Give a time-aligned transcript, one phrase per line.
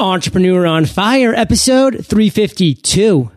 [0.00, 3.32] Entrepreneur on Fire, episode 352.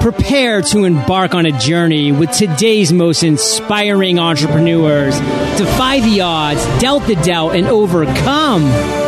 [0.00, 5.18] Prepare to embark on a journey with today's most inspiring entrepreneurs.
[5.58, 9.07] Defy the odds, dealt the doubt, and overcome.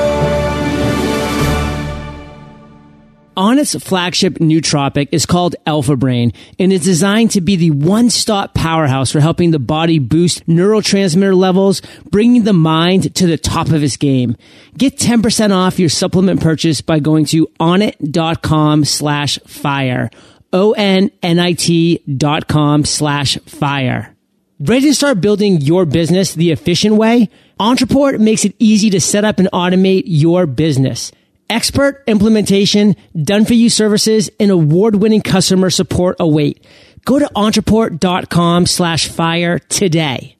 [3.36, 9.10] Onnit's flagship nootropic is called Alpha Brain and is designed to be the one-stop powerhouse
[9.10, 11.80] for helping the body boost neurotransmitter levels,
[12.10, 14.36] bringing the mind to the top of its game.
[14.76, 20.10] Get 10% off your supplement purchase by going to onnit.com slash fire.
[20.52, 24.16] O-N-N-I-T dot com slash fire.
[24.58, 27.30] Ready to start building your business the efficient way?
[27.58, 31.12] Ontraport makes it easy to set up and automate your business
[31.50, 36.64] expert implementation, done for you services, and award winning customer support await.
[37.04, 40.36] Go to ontraport.com slash fire today.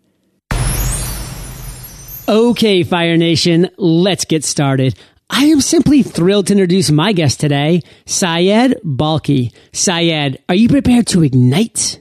[2.29, 4.97] Okay, Fire Nation, let's get started.
[5.29, 9.53] I am simply thrilled to introduce my guest today, Syed Balkhi.
[9.73, 12.01] Syed, are you prepared to ignite?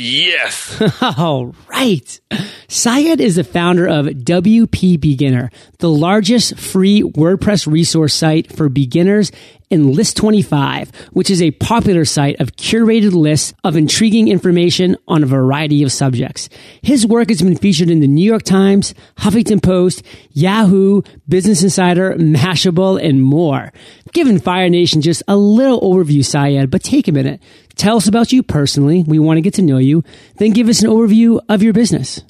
[0.00, 0.80] Yes.
[1.02, 2.20] All right.
[2.68, 9.32] Syed is the founder of WP Beginner, the largest free WordPress resource site for beginners
[9.70, 15.22] in List 25, which is a popular site of curated lists of intriguing information on
[15.22, 16.48] a variety of subjects.
[16.80, 22.14] His work has been featured in the New York Times, Huffington Post, Yahoo, Business Insider,
[22.14, 23.72] Mashable, and more.
[24.12, 27.42] Giving Fire Nation just a little overview, Syed, but take a minute.
[27.78, 29.04] Tell us about you personally.
[29.06, 30.04] We want to get to know you.
[30.36, 32.22] Then give us an overview of your business.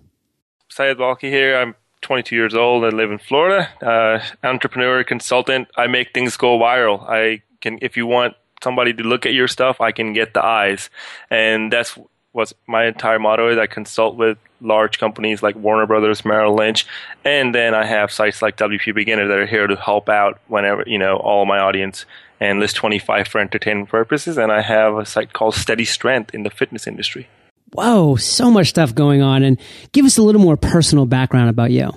[0.68, 1.56] Syed Balkhi here.
[1.56, 2.84] I'm 22 years old.
[2.84, 3.68] I live in Florida.
[3.82, 5.68] Uh, entrepreneur, consultant.
[5.74, 7.02] I make things go viral.
[7.08, 10.44] I can, if you want somebody to look at your stuff, I can get the
[10.44, 10.90] eyes,
[11.30, 11.98] and that's
[12.32, 13.58] what my entire motto is.
[13.58, 16.86] I consult with large companies like Warner Brothers, Merrill Lynch,
[17.24, 20.84] and then I have sites like WP Beginner that are here to help out whenever
[20.86, 22.04] you know all my audience
[22.40, 24.38] and list 25 for entertainment purposes.
[24.38, 27.28] And I have a site called Steady Strength in the fitness industry.
[27.72, 29.42] Whoa, so much stuff going on.
[29.42, 29.60] And
[29.92, 31.92] give us a little more personal background about you.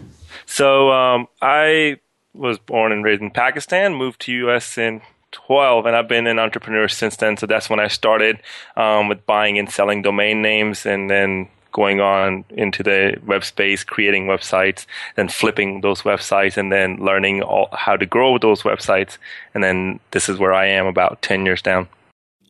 [0.46, 2.00] So um, I
[2.34, 4.78] was born and raised in Pakistan, moved to U.S.
[4.78, 5.02] in
[5.32, 7.38] 12 and I've been an entrepreneur since then.
[7.38, 8.40] So that's when I started
[8.76, 13.84] um, with buying and selling domain names and then going on into the web space,
[13.84, 19.18] creating websites, then flipping those websites and then learning all, how to grow those websites.
[19.54, 21.88] And then this is where I am about 10 years down.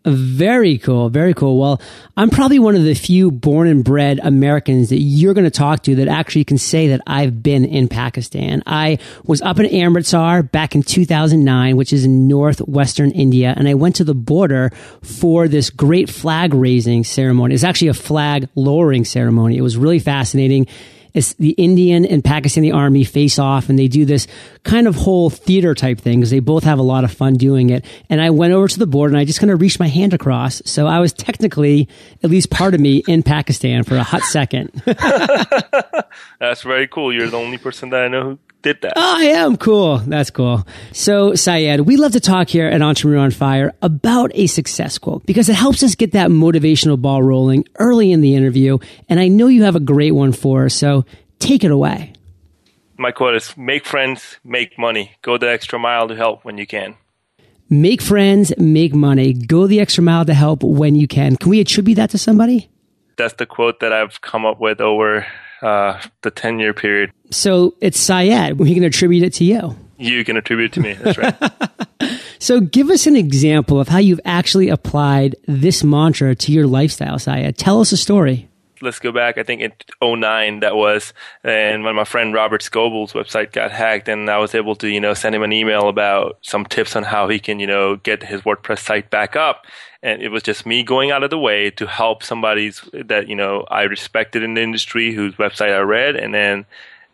[0.04, 1.10] Very cool.
[1.10, 1.60] Very cool.
[1.60, 1.80] Well,
[2.18, 5.84] I'm probably one of the few born and bred Americans that you're going to talk
[5.84, 8.64] to that actually can say that I've been in Pakistan.
[8.66, 13.76] I was up in Amritsar back in 2009, which is in northwestern India, and I
[13.76, 14.72] went to the border
[15.04, 17.54] for this great flag raising ceremony.
[17.54, 19.56] It's actually a flag lowering ceremony.
[19.56, 20.66] It was really fascinating
[21.14, 24.28] it's the Indian and Pakistani army face off and they do this
[24.64, 27.70] kind of whole theater type thing because they both have a lot of fun doing
[27.70, 27.86] it.
[28.10, 30.14] And I went over to the board and I just kind of reached my hand
[30.14, 30.62] across.
[30.66, 31.88] So I was technically,
[32.24, 34.70] at least part of me, in Pakistan for a hot second.
[36.40, 37.14] That's very cool.
[37.14, 38.94] You're the only person that I know who did that.
[38.96, 39.98] Oh, I am cool.
[39.98, 40.66] That's cool.
[40.92, 45.26] So, Syed, we love to talk here at Entrepreneur on Fire about a success quote
[45.26, 48.78] because it helps us get that motivational ball rolling early in the interview.
[49.10, 50.74] And I know you have a great one for us.
[50.74, 51.06] So,
[51.40, 52.14] take it away.
[52.98, 55.16] My quote is make friends, make money.
[55.22, 56.96] Go the extra mile to help when you can.
[57.70, 59.34] Make friends, make money.
[59.34, 61.38] Go the extra mile to help when you can.
[61.38, 62.70] Can we attribute that to somebody?
[63.18, 65.26] That's the quote that I've come up with over
[65.62, 67.12] uh, the 10 year period.
[67.30, 68.60] So it's Syed.
[68.60, 69.76] We can attribute it to you.
[69.98, 70.94] You can attribute it to me.
[70.94, 72.20] That's right.
[72.40, 77.20] so give us an example of how you've actually applied this mantra to your lifestyle,
[77.20, 77.58] Syed.
[77.58, 78.50] Tell us a story
[78.82, 79.38] let's go back.
[79.38, 81.14] I think in 09 that was,
[81.44, 85.00] and when my friend Robert Scoble's website got hacked, and I was able to you
[85.00, 88.24] know send him an email about some tips on how he can you know get
[88.24, 89.66] his WordPress site back up
[90.04, 93.36] and it was just me going out of the way to help somebody that you
[93.36, 96.66] know I respected in the industry whose website I read, and then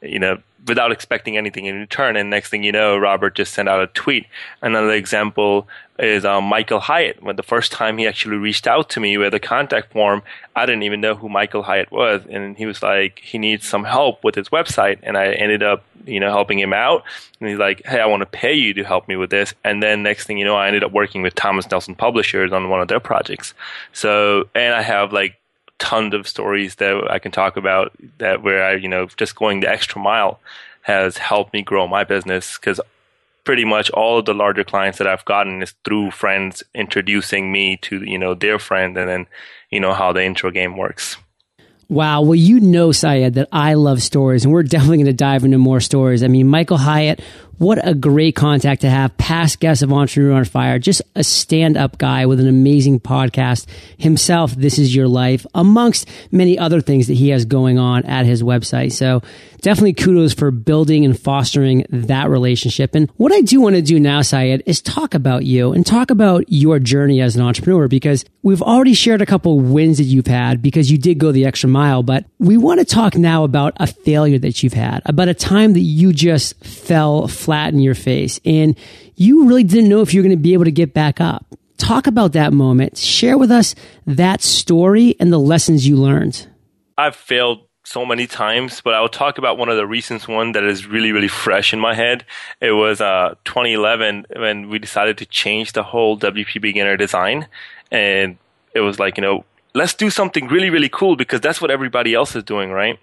[0.08, 0.38] you know
[0.68, 2.16] without expecting anything in return.
[2.16, 4.28] And next thing you know, Robert just sent out a tweet.
[4.62, 7.24] Another example is um, Michael Hyatt.
[7.24, 10.22] When the first time he actually reached out to me with a contact form,
[10.56, 13.84] I didn't even know who Michael Hyatt was, and he was like, he needs some
[13.84, 17.04] help with his website, and I ended up, you know, helping him out.
[17.40, 19.54] And he's like, hey, I want to pay you to help me with this.
[19.64, 22.70] And then next thing you know, I ended up working with Thomas Nelson Publishers on
[22.70, 23.54] one of their projects.
[23.94, 25.40] So, and I have like
[25.80, 29.60] tons of stories that I can talk about that where I, you know, just going
[29.60, 30.40] the extra mile
[30.82, 32.80] has helped me grow my business because
[33.44, 37.78] pretty much all of the larger clients that I've gotten is through friends introducing me
[37.78, 39.28] to, you know, their friend and then,
[39.70, 41.18] you know, how the intro game works.
[41.90, 42.22] Wow.
[42.22, 45.58] Well, you know, Syed, that I love stories, and we're definitely going to dive into
[45.58, 46.24] more stories.
[46.24, 47.22] I mean, Michael Hyatt
[47.58, 49.18] what a great contact to have.
[49.18, 53.68] Past guest of Entrepreneur on Fire, just a stand up guy with an amazing podcast
[53.98, 54.54] himself.
[54.56, 58.44] This is your life amongst many other things that he has going on at his
[58.44, 58.92] website.
[58.92, 59.22] So
[59.62, 62.96] definitely kudos for building and fostering that relationship.
[62.96, 66.12] And what I do want to do now, Syed, is talk about you and talk
[66.12, 70.28] about your journey as an entrepreneur because we've already shared a couple wins that you've
[70.28, 73.74] had because you did go the extra mile, but we want to talk now about
[73.78, 77.96] a failure that you've had, about a time that you just fell flat in your
[77.96, 78.78] face and
[79.16, 81.46] you really didn't know if you're going to be able to get back up.
[81.78, 82.98] Talk about that moment.
[82.98, 83.74] Share with us
[84.06, 86.46] that story and the lessons you learned.
[86.98, 90.66] I've failed so many times, but I'll talk about one of the recent one that
[90.66, 92.26] is really, really fresh in my head.
[92.60, 97.48] It was uh, 2011 when we decided to change the whole WP Beginner design.
[97.90, 98.38] And
[98.74, 102.14] it was like, you know, let's do something really, really cool because that's what everybody
[102.14, 103.00] else is doing, right?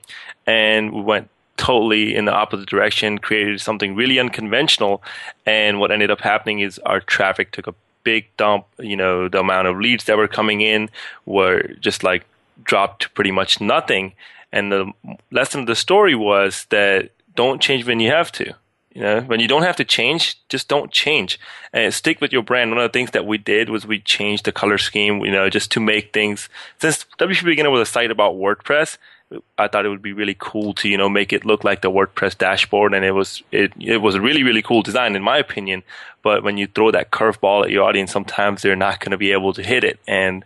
[0.46, 1.30] And we went
[1.64, 5.02] totally in the opposite direction, created something really unconventional.
[5.46, 8.66] And what ended up happening is our traffic took a big dump.
[8.78, 10.90] You know, the amount of leads that were coming in
[11.24, 12.24] were just like
[12.62, 14.12] dropped to pretty much nothing.
[14.52, 14.92] And the
[15.30, 18.54] lesson of the story was that don't change when you have to.
[18.94, 21.40] You know, when you don't have to change, just don't change
[21.72, 22.70] and stick with your brand.
[22.70, 25.50] One of the things that we did was we changed the color scheme, you know,
[25.50, 28.98] just to make things, since WP Beginner was a site about WordPress,
[29.58, 31.90] I thought it would be really cool to, you know, make it look like the
[31.90, 32.94] WordPress dashboard.
[32.94, 35.82] And it was, it, it was a really, really cool design in my opinion.
[36.22, 39.32] But when you throw that curveball at your audience, sometimes they're not going to be
[39.32, 39.98] able to hit it.
[40.06, 40.44] And,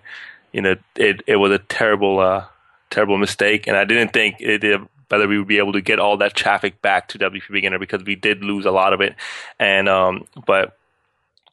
[0.53, 2.47] you know, it, it was a terrible, uh,
[2.91, 3.67] terrible mistake.
[3.67, 6.81] And I didn't think it, whether we would be able to get all that traffic
[6.83, 9.15] back to WP Beginner because we did lose a lot of it.
[9.59, 10.77] And um, but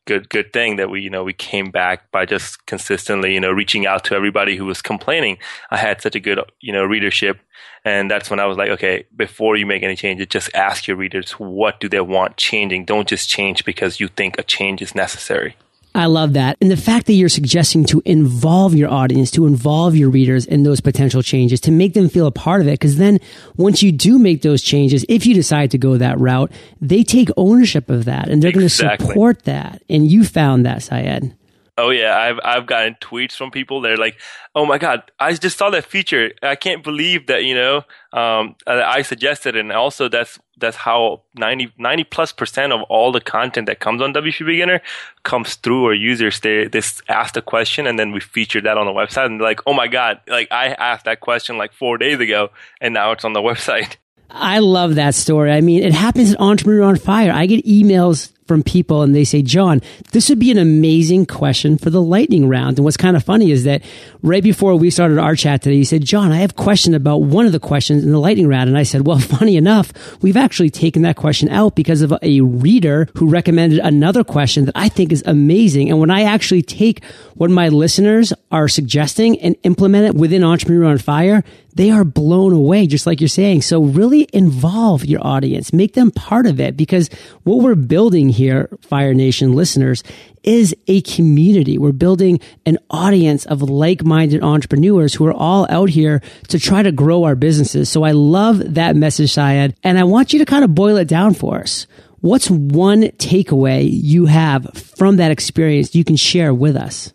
[0.05, 3.51] good good thing that we you know we came back by just consistently you know
[3.51, 5.37] reaching out to everybody who was complaining.
[5.71, 7.39] I had such a good you know readership,
[7.83, 10.97] and that's when I was like, okay, before you make any changes, just ask your
[10.97, 12.85] readers what do they want changing.
[12.85, 15.55] Don't just change because you think a change is necessary.
[15.95, 16.57] I love that.
[16.59, 20.63] And the fact that you're suggesting to involve your audience, to involve your readers in
[20.63, 22.77] those potential changes, to make them feel a part of it.
[22.81, 23.19] Cause then
[23.55, 26.51] once you do make those changes, if you decide to go that route,
[26.81, 29.07] they take ownership of that and they're exactly.
[29.07, 29.81] going to support that.
[29.89, 31.33] And you found that, Syed.
[31.77, 33.81] Oh yeah, I've I've gotten tweets from people.
[33.81, 34.17] They're like,
[34.55, 36.31] "Oh my god, I just saw that feature.
[36.41, 37.83] I can't believe that you know
[38.13, 43.19] um, I suggested." And also, that's that's how 90, 90 plus percent of all the
[43.19, 44.81] content that comes on WP Beginner
[45.23, 46.39] comes through our users.
[46.39, 49.25] They they ask a question and then we feature that on the website.
[49.25, 52.93] And like, "Oh my god, like I asked that question like four days ago, and
[52.93, 53.97] now it's on the website."
[54.29, 55.51] I love that story.
[55.51, 57.31] I mean, it happens at Entrepreneur on Fire.
[57.31, 59.81] I get emails from people and they say, John,
[60.11, 62.77] this would be an amazing question for the lightning round.
[62.77, 63.81] And what's kind of funny is that
[64.21, 67.23] right before we started our chat today, you said, John, I have a question about
[67.23, 68.69] one of the questions in the lightning round.
[68.69, 72.41] And I said, well, funny enough, we've actually taken that question out because of a
[72.41, 75.89] reader who recommended another question that I think is amazing.
[75.89, 77.03] And when I actually take
[77.35, 81.43] what my listeners are suggesting and implement it within Entrepreneur on Fire,
[81.75, 83.61] they are blown away, just like you're saying.
[83.61, 87.09] So really involve your audience, make them part of it because
[87.43, 90.01] what we're building here, Fire Nation listeners,
[90.43, 91.77] is a community.
[91.77, 96.91] We're building an audience of like-minded entrepreneurs who are all out here to try to
[96.91, 97.89] grow our businesses.
[97.89, 99.75] So I love that message, Syed.
[99.83, 101.87] And I want you to kind of boil it down for us.
[102.21, 107.13] What's one takeaway you have from that experience you can share with us?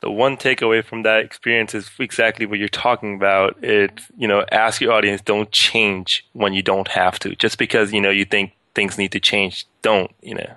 [0.00, 3.62] The one takeaway from that experience is exactly what you're talking about.
[3.64, 7.34] It, you know, ask your audience, don't change when you don't have to.
[7.34, 10.54] Just because, you know, you think things need to change, don't, you know,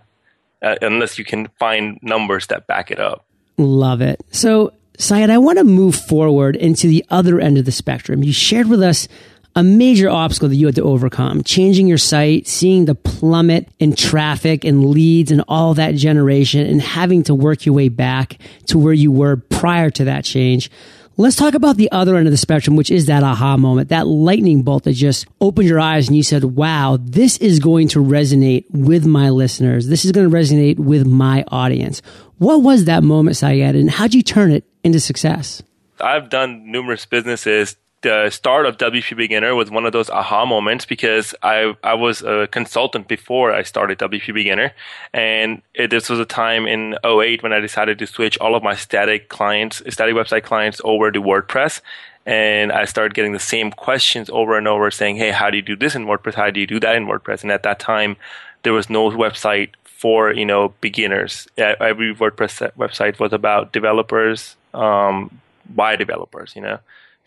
[0.62, 3.26] uh, unless you can find numbers that back it up.
[3.58, 4.22] Love it.
[4.32, 8.24] So, Syed, I want to move forward into the other end of the spectrum.
[8.24, 9.08] You shared with us
[9.56, 13.96] a major obstacle that you had to overcome, changing your site, seeing the plummet in
[13.96, 18.78] traffic and leads and all that generation and having to work your way back to
[18.78, 20.72] where you were prior to that change.
[21.18, 24.08] Let's talk about the other end of the spectrum, which is that aha moment, that
[24.08, 28.00] lightning bolt that just opened your eyes and you said, wow, this is going to
[28.00, 29.88] resonate with my listeners.
[29.88, 32.02] This is going to resonate with my audience.
[32.38, 35.62] What was that moment, Syed, and how'd you turn it into success?
[36.00, 40.86] I've done numerous businesses the start of WP Beginner was one of those aha moments
[40.86, 44.74] because I I was a consultant before I started WP Beginner,
[45.14, 48.64] and it, this was a time in 08 when I decided to switch all of
[48.64, 51.82] my static clients, static website clients, over to WordPress,
[52.26, 55.64] and I started getting the same questions over and over, saying, "Hey, how do you
[55.64, 56.34] do this in WordPress?
[56.34, 58.18] How do you do that in WordPress?" And at that time,
[58.64, 61.48] there was no website for you know beginners.
[61.56, 65.40] Every WordPress website was about developers um,
[65.70, 66.80] by developers, you know.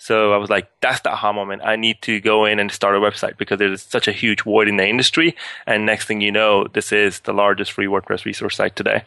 [0.04, 1.62] So I was like, that's the aha moment.
[1.64, 4.68] I need to go in and start a website because there's such a huge void
[4.68, 5.34] in the industry.
[5.66, 9.04] And next thing you know, this is the largest free WordPress resource site today.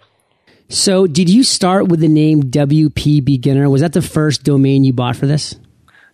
[0.69, 3.69] So, did you start with the name WP Beginner?
[3.69, 5.53] Was that the first domain you bought for this?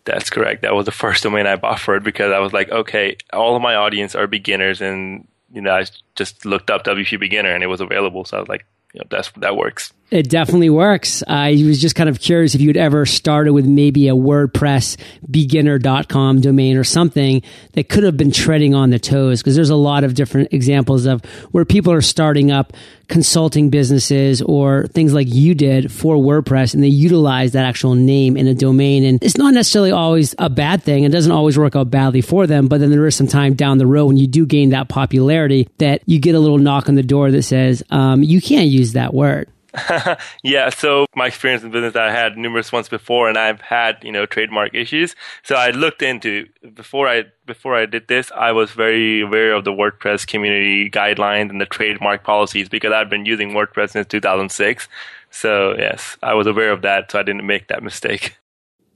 [0.04, 0.64] That's correct.
[0.64, 3.56] That was the first domain I bought for it because I was like, okay, all
[3.56, 5.86] of my audience are beginners, and you know, I
[6.16, 8.26] just looked up WP Beginner and it was available.
[8.26, 9.94] So I was like, you know, that's that works.
[10.14, 11.24] It definitely works.
[11.28, 14.96] I was just kind of curious if you'd ever started with maybe a WordPress
[15.32, 17.42] beginner.com domain or something
[17.72, 21.08] that could have been treading on the toes because there's a lot of different examples
[21.08, 22.74] of where people are starting up
[23.08, 28.38] consulting businesses or things like you did for WordPress and they utilize that actual name
[28.38, 29.04] in a domain.
[29.04, 31.06] And it's not necessarily always a bad thing.
[31.06, 33.80] It doesn't always work out badly for them, but then there is some time down
[33.80, 36.94] the road when you do gain that popularity that you get a little knock on
[36.94, 39.50] the door that says, um, you can't use that word.
[40.44, 44.12] yeah, so my experience in business, I had numerous ones before, and I've had you
[44.12, 45.16] know trademark issues.
[45.42, 49.64] So I looked into before I before I did this, I was very aware of
[49.64, 54.88] the WordPress community guidelines and the trademark policies because I've been using WordPress since 2006.
[55.32, 58.38] So yes, I was aware of that, so I didn't make that mistake.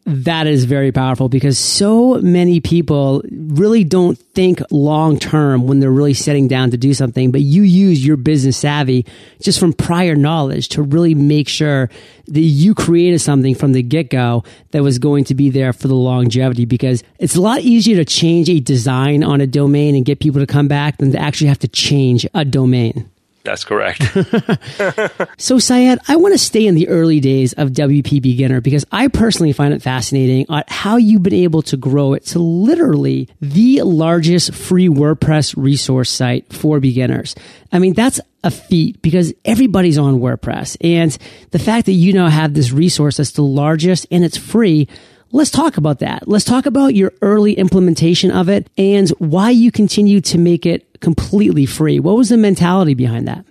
[0.08, 5.92] That is very powerful because so many people really don't think long term when they're
[5.92, 9.06] really setting down to do something, but you use your business savvy
[9.42, 11.90] just from prior knowledge to really make sure
[12.28, 15.90] that you created something from the get go that was going to be there for
[15.90, 20.06] the longevity because it's a lot easier to change a design on a domain and
[20.06, 23.10] get people to come back than to actually have to change a domain.
[23.48, 24.04] That's correct.
[25.38, 29.08] so, Syed, I want to stay in the early days of WP Beginner because I
[29.08, 34.54] personally find it fascinating how you've been able to grow it to literally the largest
[34.54, 37.36] free WordPress resource site for beginners.
[37.72, 40.76] I mean, that's a feat because everybody's on WordPress.
[40.82, 41.18] And
[41.52, 44.90] the fact that you now have this resource that's the largest and it's free
[45.32, 46.28] Let's talk about that.
[46.28, 50.87] Let's talk about your early implementation of it and why you continue to make it
[51.02, 52.00] completely free.
[52.00, 53.46] What was the mentality behind that?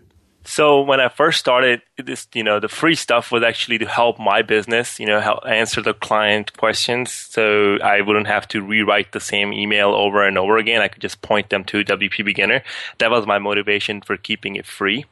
[0.47, 4.21] So when I first started this, you know, the free stuff was actually to help
[4.21, 7.11] my business, you know, help answer the client questions.
[7.11, 10.83] So I wouldn't have to rewrite the same email over and over again.
[10.83, 12.63] I could just point them to WP Beginner.
[12.99, 15.05] That was my motivation for keeping it free.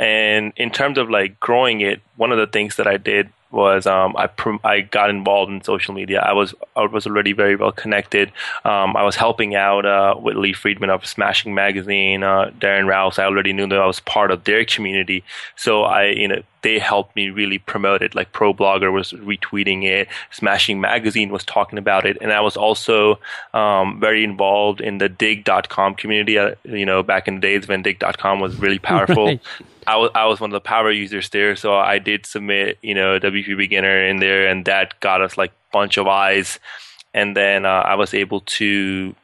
[0.00, 3.86] And in terms of like growing it, one of the things that I did was
[3.86, 6.20] um, I pr- I got involved in social media.
[6.20, 8.32] I was I was already very well connected.
[8.64, 13.18] Um, I was helping out uh, with Lee Friedman of Smashing Magazine, uh, Darren Rowse.
[13.18, 15.22] I already knew that I was part of their community,
[15.54, 18.14] so I you know they helped me really promote it.
[18.14, 22.56] Like Pro Blogger was retweeting it, Smashing Magazine was talking about it, and I was
[22.56, 23.18] also
[23.52, 26.38] um, very involved in the Digg.com community.
[26.38, 29.26] Uh, you know, back in the days when Digg.com was really powerful.
[29.26, 29.40] Right.
[29.86, 32.94] I was I was one of the power users there, so I did submit you
[32.94, 36.58] know WP Beginner in there, and that got us like a bunch of eyes,
[37.14, 39.14] and then uh, I was able to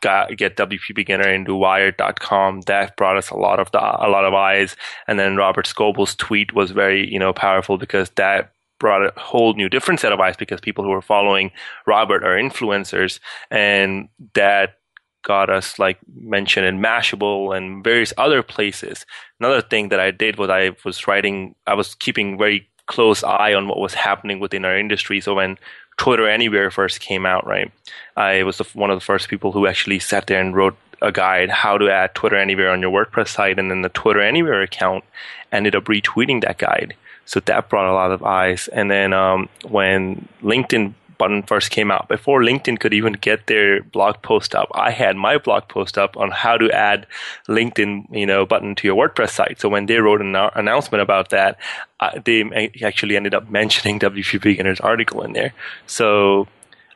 [0.00, 2.62] got, get WP Beginner into Wired.com.
[2.62, 6.14] That brought us a lot of the, a lot of eyes, and then Robert Scoble's
[6.14, 10.18] tweet was very you know powerful because that brought a whole new different set of
[10.20, 11.52] eyes because people who were following
[11.86, 13.20] Robert are influencers,
[13.50, 14.78] and that
[15.22, 19.06] got us like mentioned in Mashable and various other places.
[19.40, 23.54] Another thing that I did was I was writing, I was keeping very close eye
[23.54, 25.20] on what was happening within our industry.
[25.20, 25.58] So when
[25.96, 27.70] Twitter Anywhere first came out, right,
[28.16, 31.12] I was the, one of the first people who actually sat there and wrote a
[31.12, 34.62] guide how to add Twitter Anywhere on your WordPress site, and then the Twitter Anywhere
[34.62, 35.04] account
[35.50, 36.94] ended up retweeting that guide.
[37.24, 38.68] So that brought a lot of eyes.
[38.68, 43.80] And then um, when LinkedIn button first came out, before LinkedIn could even get their
[43.80, 47.06] blog post up, I had my blog post up on how to add
[47.48, 49.60] LinkedIn, you know, button to your WordPress site.
[49.60, 51.58] So when they wrote an announcement about that,
[52.00, 55.54] uh, they actually ended up mentioning WP Beginner's article in there.
[55.86, 56.48] So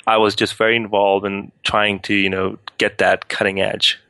[0.09, 4.00] I was just very involved in trying to, you know, get that cutting edge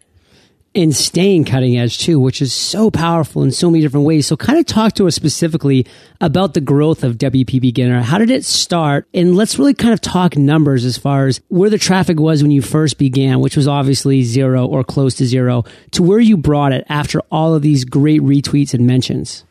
[0.77, 4.27] in staying cutting edge too, which is so powerful in so many different ways.
[4.27, 5.87] So kind of talk to us specifically
[6.21, 8.03] about the growth of WP Beginner.
[8.03, 9.09] How did it start?
[9.15, 12.51] And let's really kind of talk numbers as far as where the traffic was when
[12.51, 16.75] you first began, which was obviously zero or close to zero, to where you brought
[16.75, 19.45] it after all of these great retweets and mentions.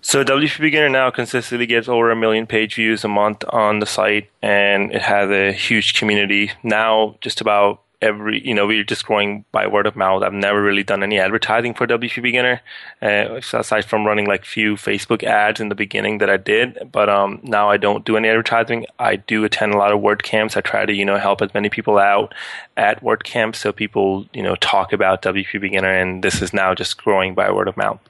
[0.00, 3.86] So WP Beginner now consistently gets over a million page views a month on the
[3.86, 6.52] site, and it has a huge community.
[6.62, 10.22] Now, just about every you know we're just growing by word of mouth.
[10.22, 12.60] I've never really done any advertising for wp beginner
[13.02, 16.78] uh, aside from running like few facebook ads in the beginning that i did.
[16.92, 18.86] But um, now i don't do any advertising.
[18.98, 21.68] I do attend a lot of wordcamps i try to you know help as many
[21.68, 22.34] people out
[22.76, 27.02] at wordcamps so people you know talk about wp beginner and this is now just
[27.02, 28.00] growing by word of mouth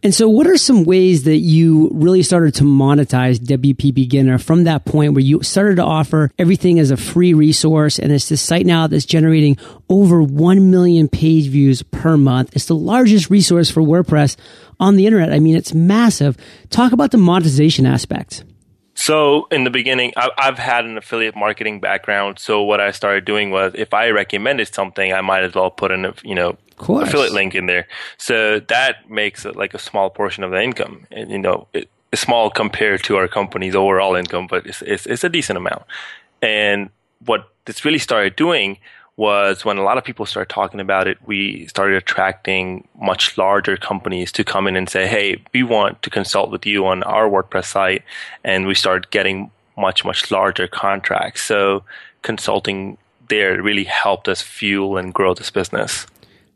[0.00, 4.62] And so what are some ways that you really started to monetize WP Beginner from
[4.64, 8.40] that point where you started to offer everything as a free resource and it's this
[8.40, 9.56] site now that's generating
[9.88, 12.54] over 1 million page views per month.
[12.54, 14.36] It's the largest resource for WordPress
[14.78, 15.32] on the internet.
[15.32, 16.36] I mean, it's massive.
[16.70, 18.44] Talk about the monetization aspect.
[18.94, 22.38] So in the beginning, I've had an affiliate marketing background.
[22.38, 25.90] So what I started doing was, if I recommended something, I might as well put
[25.90, 27.86] in a you know affiliate link in there.
[28.16, 31.88] So that makes it like a small portion of the income, and you know, it,
[32.12, 35.82] it's small compared to our company's overall income, but it's, it's it's a decent amount.
[36.40, 36.90] And
[37.24, 38.78] what this really started doing
[39.18, 43.76] was when a lot of people started talking about it, we started attracting much larger
[43.76, 47.28] companies to come in and say, Hey, we want to consult with you on our
[47.28, 48.04] WordPress site.
[48.44, 51.42] And we started getting much, much larger contracts.
[51.42, 51.82] So
[52.22, 52.96] consulting
[53.28, 56.06] there really helped us fuel and grow this business.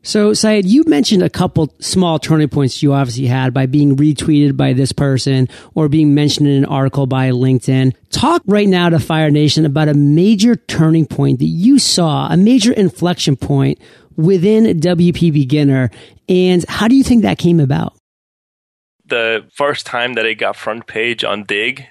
[0.05, 4.57] So, Syed, you mentioned a couple small turning points you obviously had by being retweeted
[4.57, 7.95] by this person or being mentioned in an article by LinkedIn.
[8.09, 12.35] Talk right now to Fire Nation about a major turning point that you saw, a
[12.35, 13.79] major inflection point
[14.17, 15.89] within WP Beginner,
[16.27, 17.95] and how do you think that came about?
[19.05, 21.85] The first time that it got front page on Digg,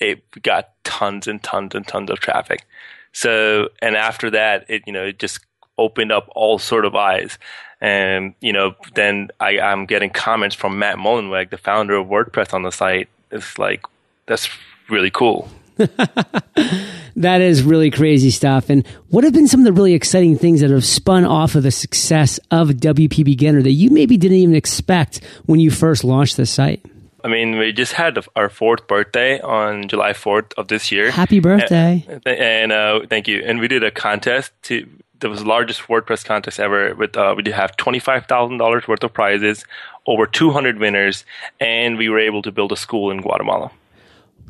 [0.00, 2.66] it got tons and tons and tons of traffic.
[3.12, 5.38] So, and after that, it, you know, it just
[5.78, 7.38] opened up all sort of eyes.
[7.80, 12.54] And, you know, then I, I'm getting comments from Matt Mullenweg, the founder of WordPress
[12.54, 13.08] on the site.
[13.30, 13.84] It's like,
[14.26, 14.48] that's
[14.88, 15.48] really cool.
[15.76, 18.70] that is really crazy stuff.
[18.70, 21.62] And what have been some of the really exciting things that have spun off of
[21.62, 26.36] the success of WP Beginner that you maybe didn't even expect when you first launched
[26.36, 26.84] the site?
[27.24, 31.10] I mean, we just had our fourth birthday on July 4th of this year.
[31.10, 32.04] Happy birthday.
[32.06, 33.42] And, and uh, thank you.
[33.44, 34.86] And we did a contest to
[35.24, 36.94] that was the largest WordPress contest ever.
[36.94, 39.64] With uh, we did have twenty five thousand dollars worth of prizes,
[40.06, 41.24] over two hundred winners,
[41.58, 43.70] and we were able to build a school in Guatemala.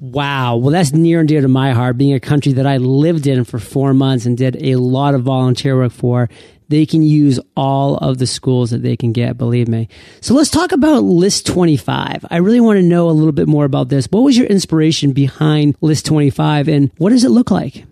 [0.00, 0.56] Wow.
[0.56, 3.44] Well, that's near and dear to my heart, being a country that I lived in
[3.44, 6.28] for four months and did a lot of volunteer work for.
[6.68, 9.88] They can use all of the schools that they can get, believe me.
[10.20, 12.24] So let's talk about List 25.
[12.28, 14.08] I really want to know a little bit more about this.
[14.10, 17.84] What was your inspiration behind List 25 and what does it look like?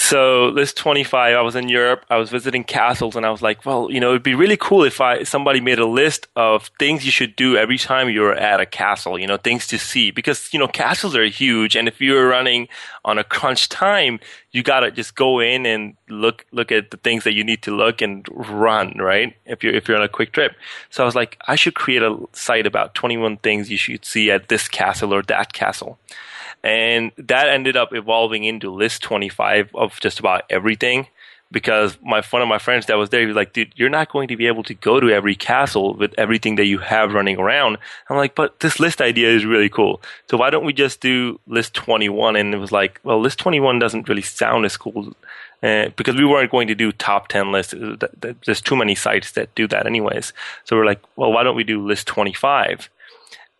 [0.00, 3.64] So list 25 i was in europe i was visiting castles and i was like
[3.66, 7.04] well you know it'd be really cool if i somebody made a list of things
[7.04, 10.10] you should do every time you're at a castle you know things to see.
[10.10, 12.68] Because you know castles are huge and if you're running
[13.04, 14.18] on a crunch time
[14.52, 17.74] you gotta just go in and look look at the things that you need to
[17.74, 19.36] look and run right?
[19.46, 20.52] If you're if you're on a quick trip.
[20.90, 24.30] So i was like i should create a site about 21 things you should see
[24.30, 25.98] at this castle or that castle
[26.62, 31.06] and that ended up evolving into list 25 of just about everything
[31.52, 34.10] because my one of my friends that was there, he was like, dude, you're not
[34.10, 37.38] going to be able to go to every castle with everything that you have running
[37.38, 37.78] around.
[38.08, 40.00] I'm like, but this list idea is really cool.
[40.30, 42.36] So why don't we just do list 21?
[42.36, 45.14] And it was like, well, list 21 doesn't really sound as cool.
[45.62, 47.74] Uh, because we weren't going to do top 10 lists.
[48.46, 50.32] There's too many sites that do that anyways.
[50.64, 52.88] So we're like, well, why don't we do list 25?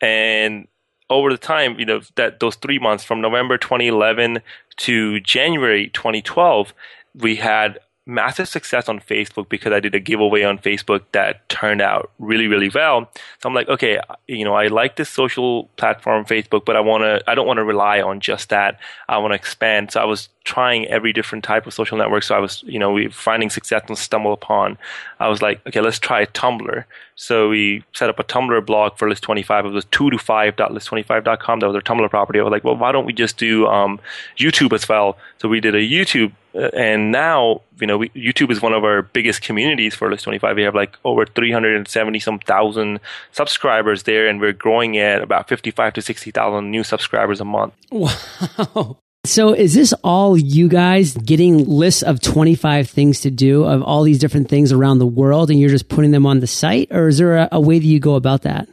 [0.00, 0.66] And
[1.10, 4.40] over the time, you know, that those three months from November 2011
[4.76, 6.72] to January 2012,
[7.16, 11.80] we had massive success on Facebook because I did a giveaway on Facebook that turned
[11.80, 13.10] out really, really well.
[13.40, 17.02] So I'm like, okay, you know, I like this social platform, Facebook, but I want
[17.02, 18.78] to, I don't want to rely on just that.
[19.08, 19.92] I want to expand.
[19.92, 22.24] So I was trying every different type of social network.
[22.24, 24.76] So I was, you know, we finding success and StumbleUpon.
[25.20, 26.84] I was like, okay, let's try Tumblr.
[27.14, 29.66] So we set up a Tumblr blog for List 25.
[29.66, 31.60] It was 2 to 5.list25.com.
[31.60, 32.40] That was our Tumblr property.
[32.40, 34.00] I was like, well, why don't we just do um,
[34.36, 35.16] YouTube as well?
[35.38, 36.32] So we did a YouTube.
[36.52, 40.24] Uh, and now, you know, we, YouTube is one of our biggest communities for List
[40.24, 40.56] 25.
[40.56, 42.98] We have like over 370 some thousand
[43.30, 47.74] subscribers there, and we're growing at about 55 to 60,000 new subscribers a month.
[47.92, 48.96] Wow.
[49.24, 54.02] So is this all you guys getting lists of 25 things to do of all
[54.02, 56.88] these different things around the world and you're just putting them on the site?
[56.90, 58.66] Or is there a, a way that you go about that?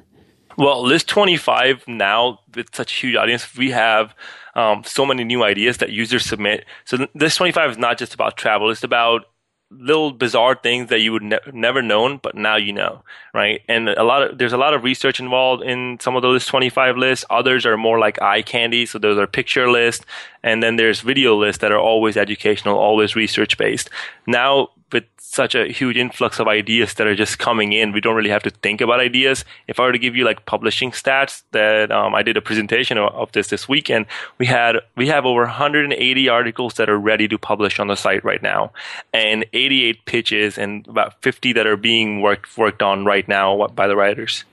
[0.57, 4.15] Well, list 25 now with such a huge audience, we have
[4.55, 6.65] um, so many new ideas that users submit.
[6.85, 8.71] So list 25 is not just about travel.
[8.71, 9.25] It's about
[9.69, 13.03] little bizarre things that you would ne- never known, but now you know,
[13.33, 13.61] right?
[13.67, 16.97] And a lot of there's a lot of research involved in some of those 25
[16.97, 17.25] lists.
[17.29, 20.05] Others are more like eye candy, so those are picture lists,
[20.43, 23.89] and then there's video lists that are always educational, always research based.
[24.25, 27.91] Now with such a huge influx of ideas that are just coming in.
[27.91, 29.43] We don't really have to think about ideas.
[29.67, 32.97] If I were to give you like publishing stats, that um, I did a presentation
[32.97, 34.05] of, of, this this weekend.
[34.37, 38.23] We had we have over 180 articles that are ready to publish on the site
[38.23, 38.71] right now,
[39.13, 43.87] and 88 pitches and about 50 that are being worked worked on right now by
[43.87, 44.45] the writers.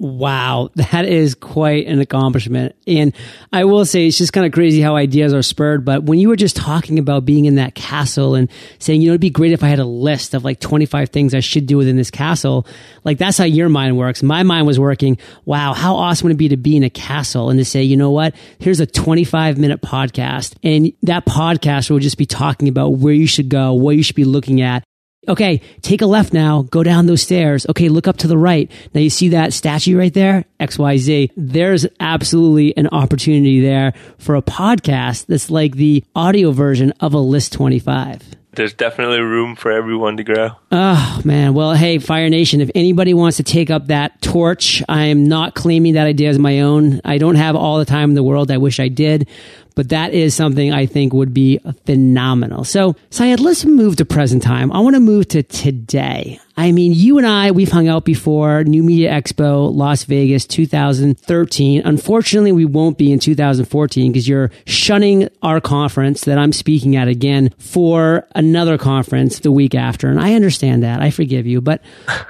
[0.00, 2.76] Wow, that is quite an accomplishment.
[2.86, 3.12] And
[3.52, 5.84] I will say it's just kind of crazy how ideas are spurred.
[5.84, 9.14] But when you were just talking about being in that castle and saying, you know,
[9.14, 11.76] it'd be great if I had a list of like 25 things I should do
[11.76, 12.64] within this castle,
[13.02, 14.22] like that's how your mind works.
[14.22, 17.50] My mind was working, wow, how awesome would it be to be in a castle
[17.50, 20.54] and to say, you know what, here's a 25 minute podcast.
[20.62, 24.16] And that podcast will just be talking about where you should go, what you should
[24.16, 24.84] be looking at
[25.26, 27.66] Okay, take a left now, go down those stairs.
[27.68, 28.70] Okay, look up to the right.
[28.94, 30.44] Now you see that statue right there?
[30.60, 31.32] XYZ.
[31.36, 37.18] There's absolutely an opportunity there for a podcast that's like the audio version of a
[37.18, 40.50] list 25 there's definitely room for everyone to grow.
[40.72, 45.04] Oh man, well, hey, Fire Nation, if anybody wants to take up that torch, I
[45.04, 47.00] am not claiming that idea as my own.
[47.04, 48.50] I don't have all the time in the world.
[48.50, 49.28] I wish I did,
[49.78, 52.64] but that is something I think would be phenomenal.
[52.64, 54.72] So, Syed, let's move to present time.
[54.72, 56.40] I want to move to today.
[56.56, 61.82] I mean, you and I, we've hung out before, New Media Expo, Las Vegas, 2013.
[61.84, 67.06] Unfortunately, we won't be in 2014 because you're shunning our conference that I'm speaking at
[67.06, 70.08] again for another conference the week after.
[70.08, 71.00] And I understand that.
[71.00, 71.82] I forgive you, but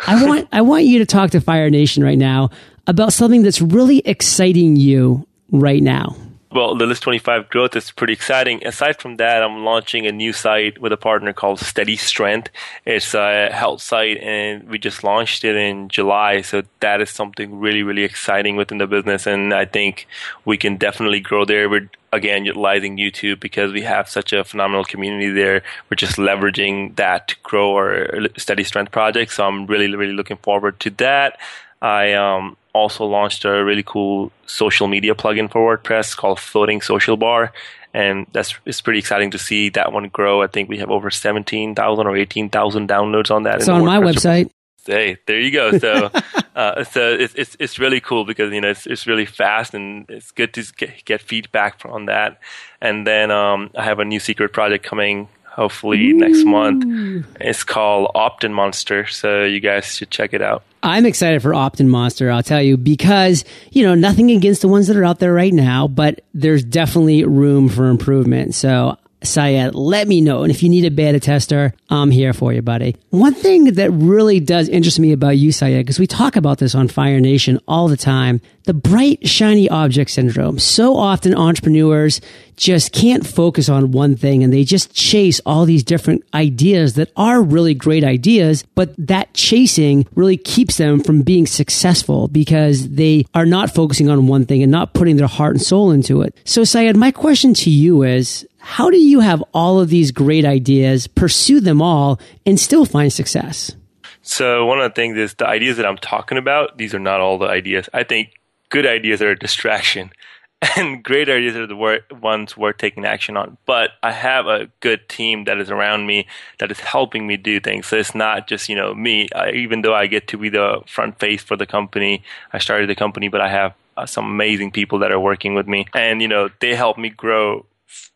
[0.06, 2.50] I want, I want you to talk to Fire Nation right now
[2.86, 6.14] about something that's really exciting you right now
[6.50, 8.66] well, the List 25 growth is pretty exciting.
[8.66, 12.50] Aside from that, I'm launching a new site with a partner called Steady Strength.
[12.86, 16.40] It's a health site, and we just launched it in July.
[16.40, 20.06] So that is something really, really exciting within the business, and I think
[20.44, 21.68] we can definitely grow there.
[21.68, 25.62] We're again utilizing YouTube because we have such a phenomenal community there.
[25.90, 29.32] We're just leveraging that to grow our Steady Strength project.
[29.32, 31.38] So I'm really, really looking forward to that.
[31.80, 37.16] I um, also launched a really cool social media plugin for WordPress called Floating Social
[37.16, 37.52] Bar.
[37.94, 40.42] And that's it's pretty exciting to see that one grow.
[40.42, 43.56] I think we have over 17,000 or 18,000 downloads on that.
[43.56, 44.50] It's on my website.
[44.88, 45.78] Hey, there you go.
[45.78, 46.10] So,
[46.56, 50.06] uh, so it's, it's, it's really cool because you know it's it's really fast and
[50.08, 52.40] it's good to get, get feedback on that.
[52.80, 56.14] And then um, I have a new secret project coming hopefully Ooh.
[56.14, 57.26] next month.
[57.40, 60.62] It's called Opt-in Monster, so you guys should check it out.
[60.84, 64.86] I'm excited for Opt-in Monster, I'll tell you, because, you know, nothing against the ones
[64.86, 68.54] that are out there right now, but there's definitely room for improvement.
[68.54, 70.42] So Syed, let me know.
[70.42, 72.94] And if you need a beta tester, I'm here for you, buddy.
[73.10, 76.74] One thing that really does interest me about you, Syed, because we talk about this
[76.74, 80.58] on Fire Nation all the time, the bright, shiny object syndrome.
[80.58, 82.20] So often entrepreneurs
[82.56, 87.10] just can't focus on one thing and they just chase all these different ideas that
[87.16, 93.24] are really great ideas, but that chasing really keeps them from being successful because they
[93.34, 96.34] are not focusing on one thing and not putting their heart and soul into it.
[96.44, 100.44] So Syed, my question to you is, how do you have all of these great
[100.44, 103.74] ideas, pursue them all, and still find success?
[104.20, 107.18] So, one of the things is the ideas that I'm talking about, these are not
[107.18, 107.88] all the ideas.
[107.94, 110.12] I think good ideas are a distraction,
[110.76, 113.56] and great ideas are the wor- ones worth taking action on.
[113.64, 116.26] But I have a good team that is around me
[116.58, 117.86] that is helping me do things.
[117.86, 119.30] So, it's not just, you know, me.
[119.34, 122.90] I, even though I get to be the front face for the company, I started
[122.90, 125.86] the company, but I have uh, some amazing people that are working with me.
[125.94, 127.64] And, you know, they help me grow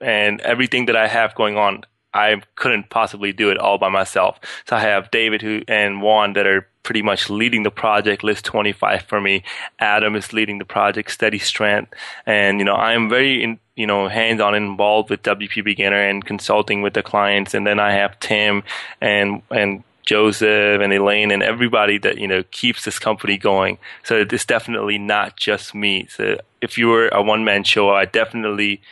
[0.00, 4.38] and everything that I have going on, I couldn't possibly do it all by myself.
[4.66, 8.44] So I have David who and Juan that are pretty much leading the project list
[8.44, 9.44] 25 for me.
[9.78, 11.94] Adam is leading the project steady strength.
[12.26, 16.24] And, you know, I'm very, in, you know, hands on involved with WP beginner and
[16.24, 17.54] consulting with the clients.
[17.54, 18.62] And then I have Tim
[19.00, 23.78] and, and Joseph and Elaine and everybody that, you know, keeps this company going.
[24.02, 26.08] So it's definitely not just me.
[26.10, 28.82] So if you were a one man show, I definitely,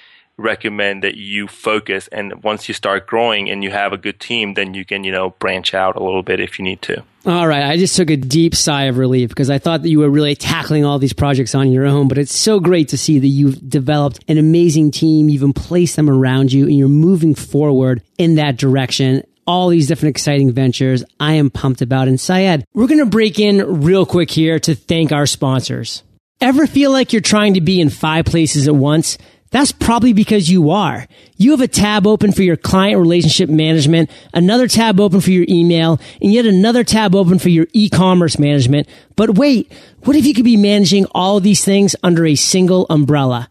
[0.41, 4.55] recommend that you focus and once you start growing and you have a good team
[4.55, 7.47] then you can you know branch out a little bit if you need to all
[7.47, 10.11] right i just took a deep sigh of relief because i thought that you were
[10.11, 13.29] really tackling all these projects on your own but it's so great to see that
[13.29, 18.03] you've developed an amazing team you've even placed them around you and you're moving forward
[18.19, 22.07] in that direction all these different exciting ventures I am pumped about.
[22.07, 26.05] And Syed, we're going to break in real quick here to thank our sponsors.
[26.41, 29.19] Ever feel like you're trying to be in five places at once?
[29.51, 31.09] That's probably because you are.
[31.37, 35.47] You have a tab open for your client relationship management, another tab open for your
[35.49, 38.89] email, and yet another tab open for your e-commerce management.
[39.17, 39.73] But wait,
[40.05, 43.49] what if you could be managing all these things under a single umbrella?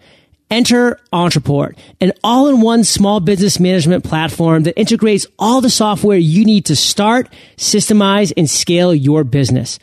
[0.50, 6.66] Enter Ontraport, an all-in-one small business management platform that integrates all the software you need
[6.66, 9.80] to start, systemize, and scale your business.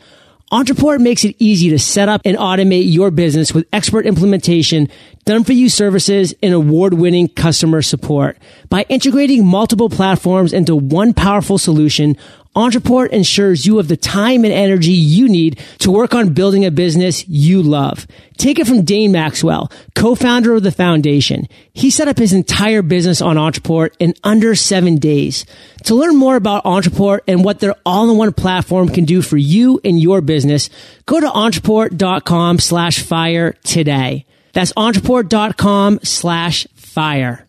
[0.51, 4.87] Ontraport makes it easy to set up and automate your business with expert implementation,
[5.25, 8.37] done for you services, and award winning customer support.
[8.69, 12.15] By integrating multiple platforms into one powerful solution,
[12.57, 16.71] Ontraport ensures you have the time and energy you need to work on building a
[16.71, 18.07] business you love.
[18.37, 21.47] Take it from Dane Maxwell, co-founder of the foundation.
[21.73, 25.45] He set up his entire business on Ontraport in under seven days.
[25.83, 29.99] To learn more about Ontraport and what their all-in-one platform can do for you and
[29.99, 30.71] your business,
[31.05, 34.25] go to ontraport.com slash fire today.
[34.53, 37.46] That's ontraport.com slash fire.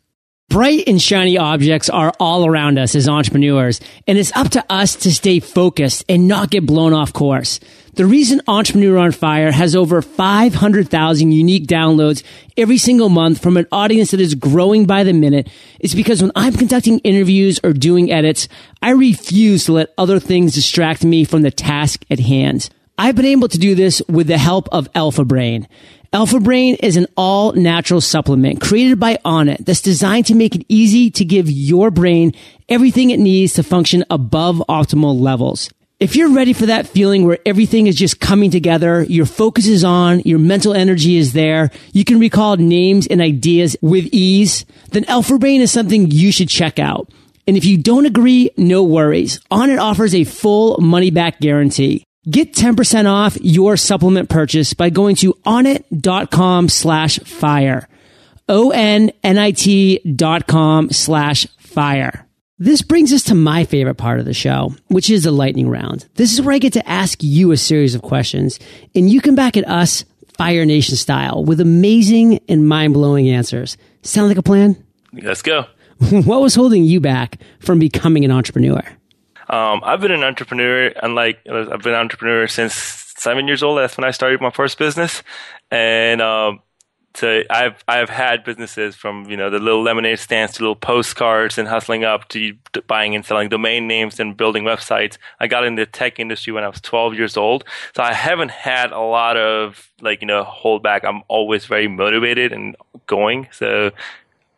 [0.50, 4.96] Bright and shiny objects are all around us as entrepreneurs, and it's up to us
[4.96, 7.60] to stay focused and not get blown off course.
[7.96, 12.22] The reason Entrepreneur on Fire has over 500,000 unique downloads
[12.56, 16.32] every single month from an audience that is growing by the minute is because when
[16.34, 18.48] I'm conducting interviews or doing edits,
[18.80, 22.70] I refuse to let other things distract me from the task at hand.
[22.96, 25.68] I've been able to do this with the help of Alpha Brain.
[26.10, 30.64] Alpha Brain is an all natural supplement created by Onnit that's designed to make it
[30.66, 32.32] easy to give your brain
[32.66, 35.68] everything it needs to function above optimal levels.
[36.00, 39.84] If you're ready for that feeling where everything is just coming together, your focus is
[39.84, 45.04] on, your mental energy is there, you can recall names and ideas with ease, then
[45.08, 47.10] Alpha Brain is something you should check out.
[47.46, 49.40] And if you don't agree, no worries.
[49.50, 52.04] Onnit offers a full money back guarantee.
[52.28, 57.88] Get 10% off your supplement purchase by going to onnit.com slash fire.
[58.48, 62.26] O-N-N-I-T dot com slash fire.
[62.58, 66.08] This brings us to my favorite part of the show, which is the lightning round.
[66.14, 68.58] This is where I get to ask you a series of questions
[68.94, 70.04] and you come back at us
[70.36, 73.76] Fire Nation style with amazing and mind blowing answers.
[74.02, 74.82] Sound like a plan?
[75.12, 75.66] Let's go.
[76.10, 78.82] what was holding you back from becoming an entrepreneur?
[79.48, 83.78] Um, I've been an entrepreneur, unlike I've been an entrepreneur since seven years old.
[83.78, 85.22] That's when I started my first business,
[85.70, 86.60] and um,
[87.14, 91.56] so I've I've had businesses from you know the little lemonade stands to little postcards
[91.56, 92.54] and hustling up to
[92.86, 95.16] buying and selling domain names and building websites.
[95.40, 97.64] I got in the tech industry when I was 12 years old,
[97.96, 101.04] so I haven't had a lot of like you know hold back.
[101.04, 103.48] I'm always very motivated and going.
[103.50, 103.92] So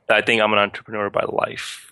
[0.08, 1.89] I think I'm an entrepreneur by life.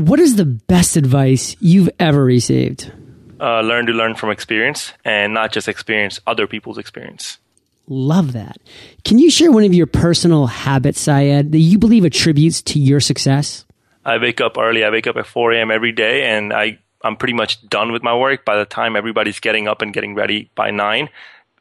[0.00, 2.90] What is the best advice you've ever received?
[3.38, 7.36] Uh, learn to learn from experience and not just experience other people's experience.
[7.86, 8.56] Love that.
[9.04, 13.00] Can you share one of your personal habits, Syed, that you believe attributes to your
[13.00, 13.66] success?
[14.02, 14.84] I wake up early.
[14.84, 15.70] I wake up at 4 a.m.
[15.70, 19.38] every day, and I, I'm pretty much done with my work by the time everybody's
[19.38, 21.10] getting up and getting ready by 9.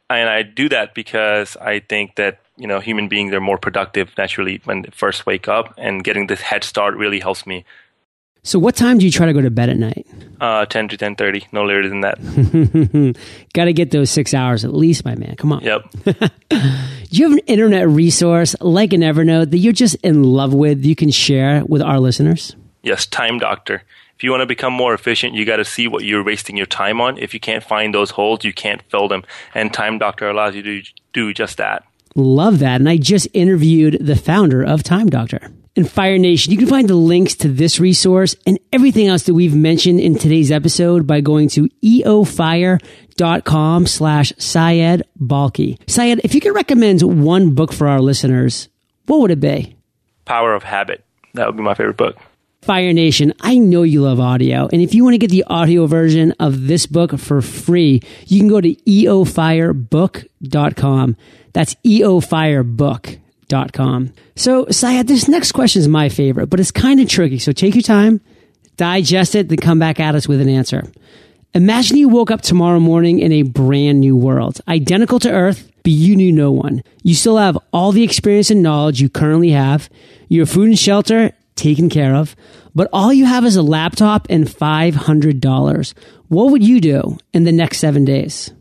[0.10, 4.12] And I do that because I think that you know human beings are more productive
[4.18, 7.66] naturally when they first wake up, and getting this head start really helps me
[8.50, 10.08] so, what time do you try to go to bed at night?
[10.42, 12.18] Uh, ten to ten thirty, no later than that.
[13.54, 15.36] Got to get those six hours at least, my man.
[15.36, 15.62] Come on.
[15.62, 15.90] Yep.
[16.04, 16.14] do
[17.12, 20.84] you have an internet resource like an Evernote that you're just in love with?
[20.84, 22.56] You can share with our listeners.
[22.82, 23.84] Yes, Time Doctor.
[24.16, 26.66] If you want to become more efficient, you got to see what you're wasting your
[26.66, 27.20] time on.
[27.20, 30.64] If you can't find those holes, you can't fill them, and Time Doctor allows you
[30.64, 30.82] to
[31.14, 31.84] do just that.
[32.16, 32.82] Love that.
[32.82, 36.52] And I just interviewed the founder of Time Doctor and Fire Nation.
[36.52, 40.16] You can find the links to this resource and everything else that we've mentioned in
[40.16, 45.80] today's episode by going to eofire.com slash Syed Balkhi.
[45.88, 48.70] Syed, if you could recommend one book for our listeners,
[49.06, 49.78] what would it be?
[50.26, 51.04] Power of Habit.
[51.34, 52.18] That would be my favorite book.
[52.62, 54.68] Fire Nation, I know you love audio.
[54.72, 58.40] And if you want to get the audio version of this book for free, you
[58.40, 61.16] can go to eofirebook.com.
[61.54, 63.22] That's eofirebook.com
[63.74, 64.14] com.
[64.36, 67.40] So, Syed, this next question is my favorite, but it's kind of tricky.
[67.40, 68.22] So take your time,
[68.78, 70.90] digest it, then come back at us with an answer.
[71.54, 75.92] Imagine you woke up tomorrow morning in a brand new world, identical to Earth, but
[75.92, 76.84] you knew no one.
[77.02, 79.90] You still have all the experience and knowledge you currently have,
[80.28, 82.36] your food and shelter taken care of,
[82.76, 85.94] but all you have is a laptop and $500.
[86.28, 88.52] What would you do in the next seven days?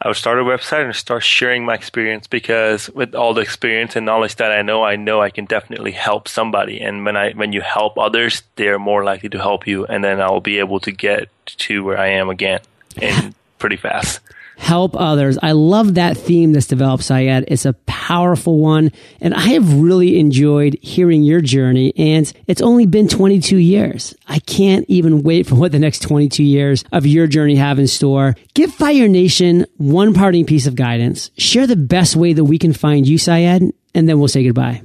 [0.00, 3.96] I would start a website and start sharing my experience because with all the experience
[3.96, 6.80] and knowledge that I know, I know I can definitely help somebody.
[6.80, 10.20] And when I when you help others, they're more likely to help you, and then
[10.20, 12.60] I'll be able to get to where I am again
[13.00, 14.20] and pretty fast
[14.58, 15.38] help others.
[15.40, 17.44] I love that theme that's developed, Syed.
[17.48, 18.92] It's a powerful one.
[19.20, 21.92] And I have really enjoyed hearing your journey.
[21.96, 24.14] And it's only been 22 years.
[24.26, 27.86] I can't even wait for what the next 22 years of your journey have in
[27.86, 28.34] store.
[28.54, 31.30] Give Fire Nation one parting piece of guidance.
[31.38, 33.62] Share the best way that we can find you, Syed,
[33.94, 34.82] and then we'll say goodbye.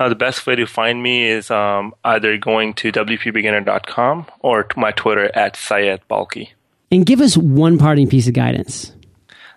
[0.00, 4.78] Uh, the best way to find me is um, either going to wpbeginner.com or to
[4.78, 6.48] my Twitter at Syed Balkhi.
[6.90, 8.92] And give us one parting piece of guidance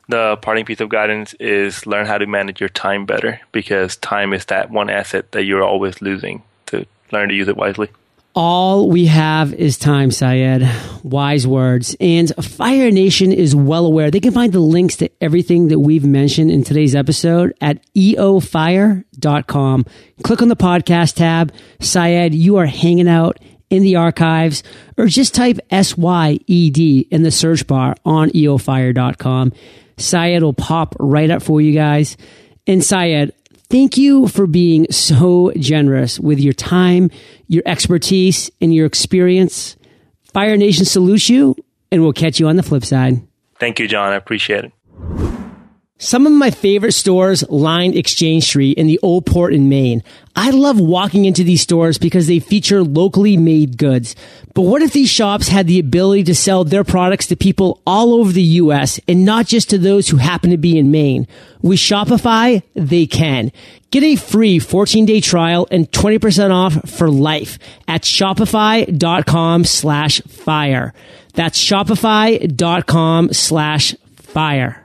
[0.07, 4.33] the parting piece of guidance is learn how to manage your time better because time
[4.33, 7.89] is that one asset that you're always losing to learn to use it wisely.
[8.37, 10.69] All we have is time, Syed.
[11.03, 11.95] Wise words.
[12.01, 14.11] And Fire Nation is well aware.
[14.11, 19.85] They can find the links to everything that we've mentioned in today's episode at eofire.com.
[20.23, 21.53] Click on the podcast tab.
[21.79, 23.39] Syed, you are hanging out
[23.69, 24.63] in the archives
[24.97, 29.53] or just type S-Y-E-D in the search bar on eofire.com.
[29.97, 32.17] Syed will pop right up for you guys.
[32.67, 33.33] And Syed,
[33.69, 37.09] Thank you for being so generous with your time,
[37.47, 39.75] your expertise, and your experience.
[40.33, 41.55] Fire Nation salutes you,
[41.91, 43.25] and we'll catch you on the flip side.
[43.59, 44.11] Thank you, John.
[44.11, 45.44] I appreciate it.
[45.97, 50.03] Some of my favorite stores line Exchange Street in the Old Port in Maine.
[50.35, 54.13] I love walking into these stores because they feature locally made goods.
[54.53, 58.13] But what if these shops had the ability to sell their products to people all
[58.13, 61.27] over the US and not just to those who happen to be in Maine?
[61.61, 63.53] With Shopify, they can.
[63.89, 70.93] Get a free 14 day trial and 20% off for life at shopify.com slash fire.
[71.35, 74.84] That's shopify.com slash fire.